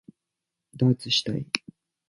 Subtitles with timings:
[0.75, 1.45] ダーツしたい